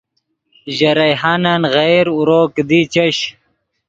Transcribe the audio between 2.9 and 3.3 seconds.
چش